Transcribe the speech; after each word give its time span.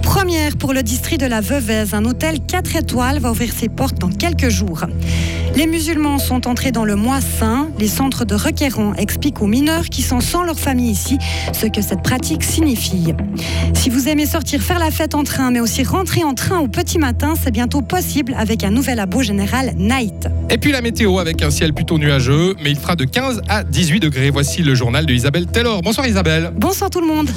première 0.00 0.56
pour 0.56 0.72
le 0.72 0.82
district 0.82 1.20
de 1.20 1.26
la 1.26 1.40
Veuvez. 1.40 1.84
Un 1.92 2.04
hôtel 2.04 2.40
4 2.40 2.76
étoiles 2.76 3.18
va 3.18 3.30
ouvrir 3.30 3.52
ses 3.52 3.68
portes 3.68 3.98
dans 3.98 4.10
quelques 4.10 4.48
jours. 4.48 4.84
Les 5.56 5.66
musulmans 5.66 6.18
sont 6.18 6.46
entrés 6.46 6.72
dans 6.72 6.84
le 6.84 6.96
mois 6.96 7.20
saint. 7.20 7.68
Les 7.78 7.88
centres 7.88 8.24
de 8.24 8.34
requérants 8.34 8.94
expliquent 8.94 9.42
aux 9.42 9.46
mineurs 9.46 9.84
qui 9.84 10.02
sont 10.02 10.20
sans 10.20 10.42
leur 10.42 10.58
famille 10.58 10.90
ici 10.90 11.18
ce 11.52 11.66
que 11.66 11.82
cette 11.82 12.02
pratique 12.02 12.42
signifie. 12.42 13.14
Si 13.74 13.90
vous 13.90 14.08
aimez 14.08 14.26
sortir 14.26 14.62
faire 14.62 14.78
la 14.78 14.90
fête 14.90 15.14
en 15.14 15.24
train, 15.24 15.50
mais 15.50 15.60
aussi 15.60 15.82
rentrer 15.82 16.22
en 16.24 16.34
train 16.34 16.58
au 16.60 16.68
petit 16.68 16.98
matin, 16.98 17.34
c'est 17.40 17.50
bientôt 17.50 17.82
possible 17.82 18.34
avec 18.38 18.64
un 18.64 18.70
nouvel 18.70 19.00
abo 19.00 19.22
général 19.22 19.72
Night. 19.76 20.28
Et 20.50 20.58
puis 20.58 20.72
la 20.72 20.82
météo 20.82 21.18
avec 21.18 21.42
un 21.42 21.50
ciel 21.50 21.74
plutôt 21.74 21.98
nuageux, 21.98 22.54
mais 22.62 22.70
il 22.70 22.76
fera 22.76 22.96
de 22.96 23.04
15 23.04 23.42
à 23.48 23.64
18 23.64 24.00
degrés. 24.00 24.30
Voici 24.30 24.62
le 24.62 24.74
journal 24.74 25.06
de 25.06 25.12
Isabelle 25.12 25.46
Taylor. 25.46 25.82
Bonsoir 25.82 26.06
Isabelle. 26.06 26.52
Bonsoir 26.56 26.90
tout 26.90 27.00
le 27.00 27.06
monde. 27.06 27.30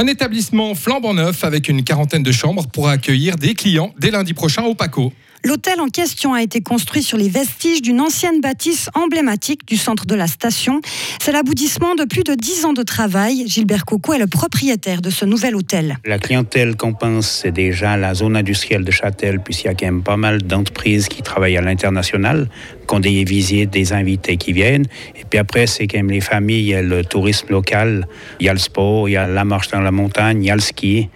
Un 0.00 0.06
établissement 0.06 0.76
flambant 0.76 1.12
neuf 1.12 1.42
avec 1.42 1.68
une 1.68 1.82
quarantaine 1.82 2.22
de 2.22 2.30
chambres 2.30 2.68
pour 2.68 2.88
accueillir 2.88 3.34
des 3.34 3.54
clients 3.54 3.92
dès 3.98 4.12
lundi 4.12 4.32
prochain 4.32 4.62
au 4.62 4.76
Paco. 4.76 5.12
L'hôtel 5.44 5.80
en 5.80 5.88
question 5.88 6.34
a 6.34 6.42
été 6.42 6.60
construit 6.60 7.02
sur 7.02 7.16
les 7.16 7.28
vestiges 7.28 7.80
d'une 7.80 8.00
ancienne 8.00 8.40
bâtisse 8.40 8.90
emblématique 8.94 9.66
du 9.66 9.76
centre 9.76 10.04
de 10.04 10.14
la 10.14 10.26
station. 10.26 10.80
C'est 11.20 11.32
l'aboutissement 11.32 11.94
de 11.94 12.04
plus 12.04 12.24
de 12.24 12.34
dix 12.34 12.64
ans 12.64 12.72
de 12.72 12.82
travail. 12.82 13.44
Gilbert 13.46 13.84
Coco 13.84 14.12
est 14.14 14.18
le 14.18 14.26
propriétaire 14.26 15.00
de 15.00 15.10
ce 15.10 15.24
nouvel 15.24 15.54
hôtel. 15.54 15.98
La 16.04 16.18
clientèle 16.18 16.76
qu'on 16.76 16.92
pense, 16.92 17.28
c'est 17.28 17.52
déjà 17.52 17.96
la 17.96 18.14
zone 18.14 18.36
industrielle 18.36 18.84
de 18.84 18.90
Châtel, 18.90 19.40
puisqu'il 19.40 19.68
y 19.68 19.70
a 19.70 19.74
quand 19.74 19.86
même 19.86 20.02
pas 20.02 20.16
mal 20.16 20.42
d'entreprises 20.42 21.08
qui 21.08 21.22
travaillent 21.22 21.56
à 21.56 21.62
l'international, 21.62 22.48
qui 22.88 22.94
ont 22.94 23.00
des 23.00 23.22
visites, 23.24 23.70
des 23.70 23.92
invités 23.92 24.36
qui 24.36 24.52
viennent. 24.52 24.86
Et 25.14 25.24
puis 25.28 25.38
après, 25.38 25.66
c'est 25.66 25.86
quand 25.86 25.98
même 25.98 26.10
les 26.10 26.20
familles, 26.20 26.60
il 26.60 26.68
y 26.68 26.74
a 26.74 26.82
le 26.82 27.04
tourisme 27.04 27.46
local, 27.50 28.08
il 28.40 28.46
y 28.46 28.48
a 28.48 28.52
le 28.52 28.58
sport, 28.58 29.08
il 29.08 29.12
y 29.12 29.16
a 29.16 29.26
la 29.28 29.44
marche 29.44 29.68
dans 29.70 29.80
la 29.80 29.92
montagne, 29.92 30.42
il 30.42 30.46
y 30.46 30.50
a 30.50 30.54
le 30.54 30.60
ski. 30.60 31.08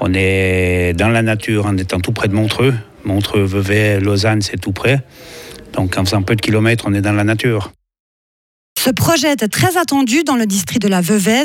On 0.00 0.12
est 0.14 0.92
dans 0.94 1.08
la 1.08 1.22
nature 1.22 1.66
en 1.66 1.76
étant 1.76 2.00
tout 2.00 2.12
près 2.12 2.28
de 2.28 2.34
Montreux. 2.34 2.74
Montreux, 3.04 3.44
Vevey, 3.44 4.00
Lausanne, 4.00 4.42
c'est 4.42 4.60
tout 4.60 4.72
près. 4.72 5.00
Donc 5.72 5.96
en 5.96 6.04
faisant 6.04 6.22
peu 6.22 6.36
de 6.36 6.40
kilomètres, 6.40 6.84
on 6.86 6.94
est 6.94 7.00
dans 7.00 7.12
la 7.12 7.24
nature. 7.24 7.72
Ce 8.86 8.92
projet 8.92 9.32
était 9.32 9.48
très 9.48 9.76
attendu 9.78 10.22
dans 10.22 10.36
le 10.36 10.46
district 10.46 10.80
de 10.80 10.86
la 10.86 11.00
Veuvez, 11.00 11.42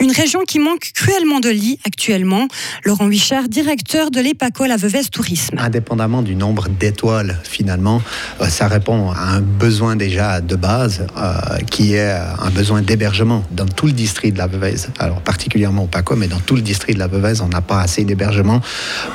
une 0.00 0.10
région 0.10 0.40
qui 0.40 0.58
manque 0.58 0.90
cruellement 0.92 1.38
de 1.38 1.48
lits 1.48 1.78
actuellement. 1.86 2.48
Laurent 2.84 3.06
Huichard, 3.06 3.48
directeur 3.48 4.10
de 4.10 4.18
l'EPACO 4.18 4.64
La 4.66 4.76
Veuvez 4.76 5.04
Tourisme. 5.04 5.56
Indépendamment 5.58 6.22
du 6.22 6.34
nombre 6.34 6.68
d'étoiles, 6.68 7.38
finalement, 7.44 8.02
euh, 8.40 8.46
ça 8.48 8.66
répond 8.66 9.12
à 9.12 9.36
un 9.36 9.40
besoin 9.40 9.94
déjà 9.94 10.40
de 10.40 10.56
base, 10.56 11.06
euh, 11.16 11.58
qui 11.70 11.94
est 11.94 12.10
un 12.10 12.50
besoin 12.50 12.82
d'hébergement 12.82 13.44
dans 13.52 13.66
tout 13.66 13.86
le 13.86 13.92
district 13.92 14.32
de 14.32 14.38
la 14.38 14.48
Veuvez. 14.48 14.74
Alors 14.98 15.20
particulièrement 15.20 15.84
au 15.84 15.86
PACO, 15.86 16.16
mais 16.16 16.26
dans 16.26 16.40
tout 16.40 16.56
le 16.56 16.62
district 16.62 16.94
de 16.94 16.98
la 17.00 17.06
Veuvez, 17.06 17.40
on 17.40 17.48
n'a 17.48 17.60
pas 17.60 17.80
assez 17.80 18.02
d'hébergement 18.02 18.60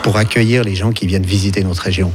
pour 0.01 0.15
accueillir 0.15 0.63
les 0.63 0.75
gens 0.75 0.93
qui 0.93 1.07
viennent 1.07 1.25
visiter 1.25 1.61
notre 1.61 1.81
région. 1.81 2.13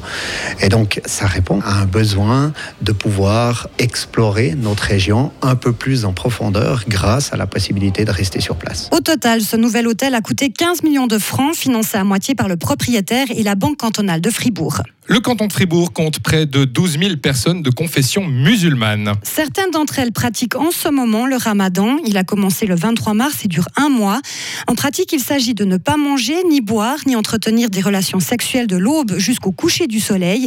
Et 0.62 0.70
donc, 0.70 1.02
ça 1.04 1.26
répond 1.26 1.60
à 1.66 1.82
un 1.82 1.84
besoin 1.84 2.54
de 2.80 2.92
pouvoir 2.92 3.68
explorer 3.78 4.54
notre 4.56 4.84
région 4.84 5.32
un 5.50 5.56
peu 5.56 5.72
plus 5.72 6.04
en 6.04 6.12
profondeur 6.12 6.84
grâce 6.88 7.32
à 7.32 7.36
la 7.36 7.46
possibilité 7.46 8.04
de 8.04 8.12
rester 8.12 8.40
sur 8.40 8.56
place. 8.56 8.88
Au 8.92 9.00
total, 9.00 9.40
ce 9.42 9.56
nouvel 9.56 9.88
hôtel 9.88 10.14
a 10.14 10.20
coûté 10.20 10.50
15 10.50 10.84
millions 10.84 11.08
de 11.08 11.18
francs, 11.18 11.56
financé 11.56 11.98
à 11.98 12.04
moitié 12.04 12.36
par 12.36 12.48
le 12.48 12.56
propriétaire 12.56 13.26
et 13.30 13.42
la 13.42 13.56
Banque 13.56 13.78
cantonale 13.78 14.20
de 14.20 14.30
Fribourg. 14.30 14.82
Le 15.10 15.18
canton 15.18 15.48
de 15.48 15.52
Fribourg 15.52 15.92
compte 15.92 16.20
près 16.20 16.46
de 16.46 16.64
12 16.64 16.98
000 17.00 17.16
personnes 17.16 17.62
de 17.62 17.70
confession 17.70 18.24
musulmane. 18.24 19.14
Certaines 19.24 19.72
d'entre 19.72 19.98
elles 19.98 20.12
pratiquent 20.12 20.54
en 20.54 20.70
ce 20.70 20.88
moment 20.88 21.26
le 21.26 21.34
ramadan. 21.34 21.96
Il 22.06 22.16
a 22.16 22.22
commencé 22.22 22.64
le 22.64 22.76
23 22.76 23.14
mars 23.14 23.44
et 23.44 23.48
dure 23.48 23.66
un 23.76 23.88
mois. 23.88 24.20
En 24.68 24.76
pratique, 24.76 25.12
il 25.12 25.18
s'agit 25.18 25.54
de 25.54 25.64
ne 25.64 25.78
pas 25.78 25.96
manger, 25.96 26.36
ni 26.48 26.60
boire, 26.60 26.96
ni 27.06 27.16
entretenir 27.16 27.70
des 27.70 27.80
relations 27.80 28.20
sexuelles 28.20 28.68
de 28.68 28.76
l'aube 28.76 29.18
jusqu'au 29.18 29.50
coucher 29.50 29.88
du 29.88 29.98
soleil. 29.98 30.46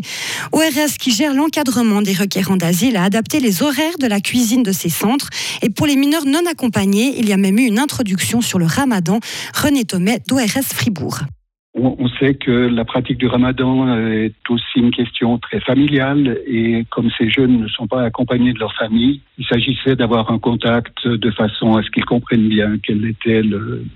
ORS, 0.53 0.97
qui 0.97 1.11
gère 1.11 1.33
l'encadrement 1.33 2.01
des 2.01 2.13
requérants 2.13 2.55
d'asile, 2.55 2.95
a 2.95 3.03
adapté 3.03 3.41
les 3.41 3.63
horaires 3.63 3.97
de 3.99 4.07
la 4.07 4.21
cuisine 4.21 4.63
de 4.63 4.71
ces 4.71 4.82
centres. 4.89 5.29
Et 5.61 5.69
pour 5.69 5.87
les 5.87 5.95
mineurs 5.95 6.25
non 6.25 6.41
accompagnés, 6.49 7.15
il 7.17 7.27
y 7.27 7.33
a 7.33 7.37
même 7.37 7.57
eu 7.57 7.65
une 7.65 7.79
introduction 7.79 8.41
sur 8.41 8.59
le 8.59 8.65
ramadan. 8.65 9.19
René 9.53 9.85
Thomet 9.85 10.21
d'ORS 10.27 10.63
Fribourg. 10.63 11.19
On 11.75 12.07
sait 12.19 12.35
que 12.35 12.51
la 12.51 12.85
pratique 12.85 13.17
du 13.17 13.25
ramadan 13.25 13.97
est 13.97 14.35
aussi 14.47 14.77
une 14.77 14.91
question 14.91 15.39
très 15.39 15.59
familiale 15.59 16.37
et 16.45 16.85
comme 16.91 17.09
ces 17.17 17.31
jeunes 17.31 17.59
ne 17.59 17.67
sont 17.67 17.87
pas 17.87 18.03
accompagnés 18.03 18.53
de 18.53 18.59
leur 18.59 18.75
famille, 18.75 19.21
il 19.39 19.45
s'agissait 19.47 19.95
d'avoir 19.95 20.29
un 20.29 20.37
contact 20.37 21.07
de 21.07 21.31
façon 21.31 21.75
à 21.75 21.81
ce 21.81 21.89
qu'ils 21.89 22.05
comprennent 22.05 22.47
bien 22.47 22.77
quelle 22.77 23.03
était 23.05 23.41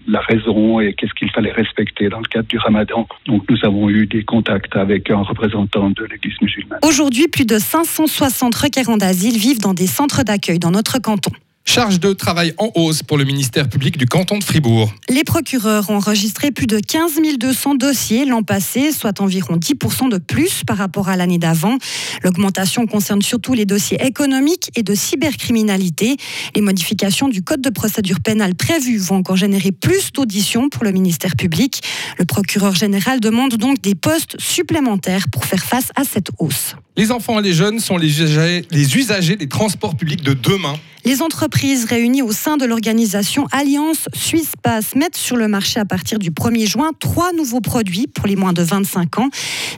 la 0.08 0.22
raison 0.22 0.80
et 0.80 0.94
qu'est-ce 0.96 1.14
qu'il 1.14 1.30
fallait 1.30 1.52
respecter 1.52 2.10
dans 2.10 2.20
le 2.20 2.28
cadre 2.28 2.48
du 2.48 2.58
ramadan. 2.58 3.08
Donc 3.28 3.44
nous 3.48 3.60
avons 3.62 3.90
eu 3.90 4.08
des 4.08 4.24
contacts 4.24 4.76
avec 4.76 5.12
un 5.12 5.22
représentant 5.22 5.92
de 5.92 6.04
l'Église 6.06 6.42
musulmane. 6.42 6.80
Aujourd'hui, 6.84 7.28
plus 7.28 7.46
de 7.46 7.60
560 7.60 8.56
requérants 8.56 8.98
d'asile 8.98 9.38
vivent 9.38 9.62
dans 9.62 9.76
des 9.76 9.88
centres 9.88 10.24
d'accueil 10.24 10.58
dans 10.58 10.72
notre 10.72 11.00
canton. 11.00 11.32
Charge 11.70 12.00
de 12.00 12.14
travail 12.14 12.54
en 12.58 12.72
hausse 12.76 13.04
pour 13.04 13.18
le 13.18 13.26
ministère 13.26 13.68
public 13.68 13.98
du 13.98 14.06
canton 14.06 14.38
de 14.38 14.44
Fribourg. 14.44 14.94
Les 15.10 15.26
procureurs 15.26 15.90
ont 15.90 15.98
enregistré 15.98 16.50
plus 16.50 16.66
de 16.66 16.80
15 16.80 17.20
200 17.38 17.76
dossiers 17.76 18.24
l'an 18.24 18.42
passé, 18.42 18.94
soit 18.94 19.20
environ 19.20 19.58
10% 19.58 20.10
de 20.10 20.18
plus 20.18 20.64
par 20.66 20.78
rapport 20.78 21.10
à 21.10 21.18
l'année 21.18 21.38
d'avant. 21.38 21.78
L'augmentation 22.24 22.88
concerne 22.88 23.22
surtout 23.22 23.54
les 23.54 23.66
dossiers 23.66 24.02
économiques 24.02 24.72
et 24.78 24.82
de 24.82 24.96
cybercriminalité. 24.96 26.16
Les 26.56 26.62
modifications 26.62 27.28
du 27.28 27.42
code 27.42 27.62
de 27.62 27.70
procédure 27.70 28.22
pénale 28.22 28.56
prévues 28.56 28.98
vont 28.98 29.18
encore 29.18 29.36
générer 29.36 29.74
plus 29.74 30.14
d'auditions 30.14 30.70
pour 30.70 30.86
le 30.86 30.94
ministère 30.94 31.36
public. 31.36 31.82
Le 32.18 32.24
procureur 32.24 32.76
général 32.76 33.20
demande 33.20 33.56
donc 33.56 33.82
des 33.82 33.94
postes 33.94 34.40
supplémentaires 34.40 35.26
pour 35.34 35.44
faire 35.44 35.66
face 35.66 35.92
à 35.98 36.06
cette 36.06 36.30
hausse. 36.40 36.76
Les 36.96 37.12
enfants 37.12 37.40
et 37.40 37.44
les 37.44 37.54
jeunes 37.54 37.80
sont 37.80 37.98
les 37.98 38.08
usagers, 38.08 38.66
les 38.72 38.96
usagers 38.96 39.36
des 39.36 39.50
transports 39.50 39.98
publics 39.98 40.24
de 40.24 40.34
demain. 40.34 40.74
Les 41.06 41.22
entreprises 41.22 41.57
réunies 41.66 42.22
au 42.22 42.32
sein 42.32 42.58
de 42.58 42.66
l'organisation 42.66 43.48
Alliance 43.52 44.08
Suisse 44.14 44.52
Pass 44.62 44.96
mettent 44.96 45.18
sur 45.18 45.38
le 45.38 45.48
marché 45.48 45.80
à 45.80 45.86
partir 45.86 46.20
du 46.20 46.30
1er 46.30 46.68
juin 46.68 46.92
trois 47.00 47.34
nouveaux 47.34 47.62
produits 47.62 48.08
pour 48.08 48.28
les 48.28 48.36
moins 48.36 48.54
de 48.54 48.62
25 48.62 49.20
ans. 49.20 49.30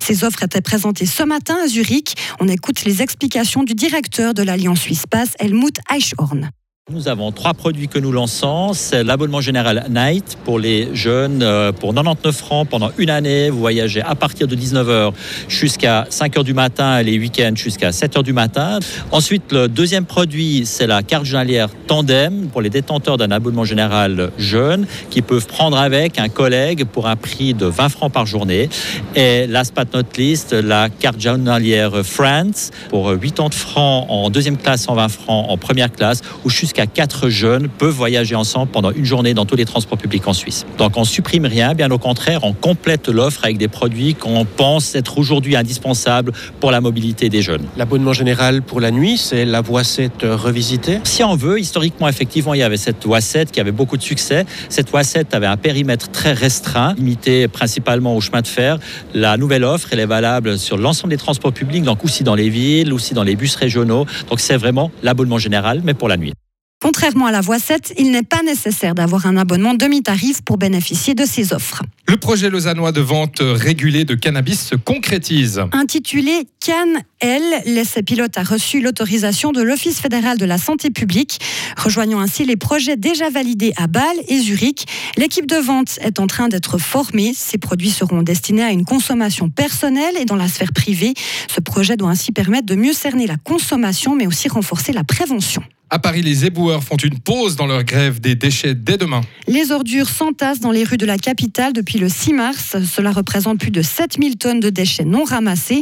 Ces 0.01 0.23
offres 0.23 0.43
étaient 0.43 0.61
présentées 0.61 1.05
ce 1.05 1.23
matin 1.23 1.57
à 1.63 1.67
Zurich. 1.67 2.15
On 2.41 2.47
écoute 2.47 2.83
les 2.83 3.01
explications 3.01 3.63
du 3.63 3.75
directeur 3.75 4.33
de 4.33 4.43
l'Alliance 4.43 4.81
Suisse 4.81 5.05
Pass, 5.09 5.29
Helmut 5.39 5.79
Eichhorn. 5.89 6.49
Nous 6.91 7.07
avons 7.07 7.31
trois 7.31 7.53
produits 7.53 7.87
que 7.87 7.99
nous 7.99 8.11
lançons. 8.11 8.73
C'est 8.73 9.03
l'abonnement 9.03 9.41
général 9.41 9.85
Night 9.91 10.39
pour 10.43 10.57
les 10.57 10.89
jeunes 10.95 11.43
euh, 11.43 11.71
pour 11.71 11.93
99 11.93 12.35
francs 12.35 12.67
pendant 12.67 12.89
une 12.97 13.11
année. 13.11 13.51
Vous 13.51 13.59
voyagez 13.59 14.01
à 14.01 14.15
partir 14.15 14.47
de 14.47 14.55
19h 14.55 15.11
jusqu'à 15.47 16.07
5h 16.09 16.43
du 16.43 16.55
matin 16.55 16.97
et 16.97 17.03
les 17.03 17.19
week-ends 17.19 17.53
jusqu'à 17.53 17.91
7h 17.91 18.23
du 18.23 18.33
matin. 18.33 18.79
Ensuite, 19.11 19.51
le 19.51 19.67
deuxième 19.67 20.05
produit, 20.05 20.63
c'est 20.65 20.87
la 20.87 21.03
carte 21.03 21.25
journalière 21.25 21.69
Tandem 21.85 22.47
pour 22.51 22.63
les 22.63 22.71
détenteurs 22.71 23.17
d'un 23.17 23.29
abonnement 23.29 23.65
général 23.65 24.31
jeune 24.39 24.87
qui 25.11 25.21
peuvent 25.21 25.45
prendre 25.45 25.77
avec 25.77 26.17
un 26.17 26.29
collègue 26.29 26.85
pour 26.85 27.05
un 27.05 27.15
prix 27.15 27.53
de 27.53 27.67
20 27.67 27.89
francs 27.89 28.11
par 28.11 28.25
journée. 28.25 28.67
Et 29.15 29.45
last 29.45 29.75
but 29.75 29.93
not 29.93 30.17
least, 30.17 30.53
la 30.53 30.89
carte 30.89 31.21
journalière 31.21 32.03
Friends 32.03 32.71
pour 32.89 33.11
80 33.11 33.51
francs 33.51 34.07
en 34.09 34.31
deuxième 34.31 34.57
classe, 34.57 34.85
120 34.85 35.09
francs 35.09 35.45
en 35.49 35.57
première 35.57 35.91
classe 35.91 36.21
ou 36.43 36.49
jusqu'à 36.49 36.78
quatre 36.85 37.29
jeunes 37.29 37.67
peuvent 37.67 37.93
voyager 37.93 38.35
ensemble 38.35 38.71
pendant 38.71 38.91
une 38.91 39.05
journée 39.05 39.33
dans 39.33 39.45
tous 39.45 39.55
les 39.55 39.65
transports 39.65 39.97
publics 39.97 40.27
en 40.27 40.33
Suisse. 40.33 40.65
Donc 40.77 40.97
on 40.97 41.03
supprime 41.03 41.45
rien, 41.45 41.73
bien 41.73 41.89
au 41.91 41.97
contraire, 41.97 42.43
on 42.43 42.53
complète 42.53 43.09
l'offre 43.09 43.43
avec 43.43 43.57
des 43.57 43.67
produits 43.67 44.15
qu'on 44.15 44.45
pense 44.45 44.95
être 44.95 45.17
aujourd'hui 45.17 45.55
indispensables 45.55 46.31
pour 46.59 46.71
la 46.71 46.81
mobilité 46.81 47.29
des 47.29 47.41
jeunes. 47.41 47.65
L'abonnement 47.77 48.13
général 48.13 48.61
pour 48.61 48.79
la 48.79 48.91
nuit, 48.91 49.17
c'est 49.17 49.45
la 49.45 49.61
voie 49.61 49.83
7 49.83 50.23
revisitée? 50.23 50.99
Si 51.03 51.23
on 51.23 51.35
veut, 51.35 51.59
historiquement, 51.59 52.07
effectivement, 52.07 52.53
il 52.53 52.59
y 52.59 52.63
avait 52.63 52.77
cette 52.77 53.05
voie 53.05 53.21
7 53.21 53.51
qui 53.51 53.59
avait 53.59 53.71
beaucoup 53.71 53.97
de 53.97 54.01
succès. 54.01 54.45
Cette 54.69 54.89
voie 54.89 55.03
7 55.03 55.33
avait 55.33 55.47
un 55.47 55.57
périmètre 55.57 56.09
très 56.11 56.33
restreint, 56.33 56.93
limité 56.95 57.47
principalement 57.47 58.15
au 58.15 58.21
chemin 58.21 58.41
de 58.41 58.47
fer. 58.47 58.77
La 59.13 59.37
nouvelle 59.37 59.63
offre, 59.63 59.89
elle 59.91 59.99
est 59.99 60.05
valable 60.05 60.57
sur 60.57 60.77
l'ensemble 60.77 61.11
des 61.11 61.17
transports 61.17 61.53
publics, 61.53 61.83
donc 61.83 62.03
aussi 62.03 62.23
dans 62.23 62.35
les 62.35 62.49
villes, 62.49 62.93
aussi 62.93 63.13
dans 63.13 63.23
les 63.23 63.35
bus 63.35 63.55
régionaux. 63.55 64.05
Donc 64.29 64.39
c'est 64.39 64.57
vraiment 64.57 64.91
l'abonnement 65.03 65.37
général, 65.37 65.81
mais 65.83 65.93
pour 65.93 66.07
la 66.07 66.17
nuit. 66.17 66.33
Contrairement 66.81 67.25
à 67.25 67.31
la 67.31 67.41
voie 67.41 67.59
7, 67.59 67.93
il 67.97 68.09
n'est 68.11 68.23
pas 68.23 68.41
nécessaire 68.41 68.95
d'avoir 68.95 69.25
un 69.25 69.35
abonnement 69.35 69.73
demi-tarif 69.73 70.41
pour 70.41 70.57
bénéficier 70.57 71.13
de 71.13 71.25
ces 71.25 71.51
offres. 71.51 71.83
Le 72.07 72.15
projet 72.15 72.49
lausannois 72.49 72.93
de 72.93 73.01
vente 73.01 73.41
régulée 73.41 74.05
de 74.05 74.15
cannabis 74.15 74.61
se 74.61 74.75
concrétise. 74.75 75.61
Intitulé 75.73 76.47
CAN-L, 76.61 77.41
l'essai 77.65 78.01
pilote 78.01 78.37
a 78.37 78.43
reçu 78.43 78.79
l'autorisation 78.79 79.51
de 79.51 79.61
l'Office 79.61 79.99
fédéral 79.99 80.37
de 80.37 80.45
la 80.45 80.57
santé 80.57 80.89
publique, 80.89 81.39
rejoignant 81.75 82.21
ainsi 82.21 82.45
les 82.45 82.55
projets 82.55 82.95
déjà 82.95 83.29
validés 83.29 83.73
à 83.75 83.87
Bâle 83.87 84.17
et 84.29 84.39
Zurich. 84.39 84.85
L'équipe 85.17 85.47
de 85.47 85.57
vente 85.57 85.99
est 86.01 86.21
en 86.21 86.27
train 86.27 86.47
d'être 86.47 86.77
formée. 86.77 87.33
Ces 87.35 87.57
produits 87.57 87.91
seront 87.91 88.21
destinés 88.21 88.63
à 88.63 88.71
une 88.71 88.85
consommation 88.85 89.49
personnelle 89.49 90.15
et 90.17 90.23
dans 90.23 90.37
la 90.37 90.47
sphère 90.47 90.71
privée. 90.71 91.13
Ce 91.53 91.59
projet 91.59 91.97
doit 91.97 92.09
ainsi 92.09 92.31
permettre 92.31 92.67
de 92.67 92.75
mieux 92.75 92.93
cerner 92.93 93.27
la 93.27 93.37
consommation, 93.37 94.15
mais 94.15 94.27
aussi 94.27 94.47
renforcer 94.47 94.93
la 94.93 95.03
prévention. 95.03 95.61
À 95.91 95.97
Paris, 95.97 96.21
les 96.21 96.45
éboueurs 96.45 96.83
font 96.83 96.97
une 96.97 97.17
pause 97.17 97.55
dans 97.55 97.65
leur 97.65 97.83
grève 97.83 98.19
des 98.19 98.35
déchets 98.35 98.75
dès 98.75 98.97
demain. 98.97 99.21
Les 99.47 99.71
ordures 99.71 100.07
s'entassent 100.07 100.59
dans 100.59 100.69
les 100.71 100.83
rues 100.83 100.97
de 100.97 101.05
la 101.07 101.17
capitale 101.17 101.73
depuis 101.73 101.97
le 101.97 102.09
6 102.09 102.33
mars. 102.33 102.75
Cela 102.85 103.11
représente 103.11 103.59
plus 103.59 103.71
de 103.71 103.81
7000 103.81 104.37
tonnes 104.37 104.59
de 104.59 104.69
déchets 104.69 105.03
non 105.03 105.23
ramassés. 105.23 105.81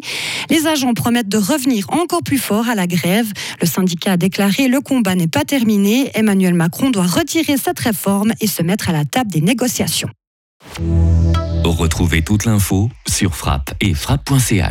Les 0.50 0.66
agents 0.66 0.94
promettent 0.94 1.28
de 1.28 1.38
revenir 1.38 1.90
encore 1.92 2.24
plus 2.24 2.38
fort 2.38 2.70
à 2.70 2.76
la 2.76 2.88
grève. 2.88 3.28
Le 3.60 3.68
syndicat 3.68 4.14
a 4.14 4.18
déclaré 4.18 4.70
le 4.70 4.80
combat 4.80 5.16
n'est 5.16 5.28
pas 5.28 5.44
terminé. 5.44 6.10
Emmanuel 6.14 6.54
Macron 6.54 6.90
doit 6.90 7.06
retirer 7.06 7.58
cette 7.58 7.80
réforme 7.80 8.32
et 8.40 8.48
se 8.48 8.64
mettre 8.64 8.90
à 8.90 8.94
la 8.94 9.04
table 9.04 9.30
des 9.30 9.42
négociations. 9.42 10.10
Retrouvez 11.66 12.22
toute 12.24 12.46
l'info 12.46 12.90
sur 13.08 13.36
frappe 13.36 13.74
et 13.82 13.94
frappe.ch. 13.94 14.66